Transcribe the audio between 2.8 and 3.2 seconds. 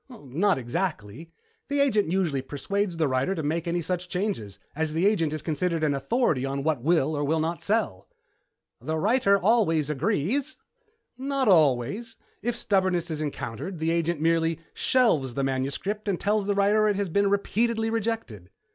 the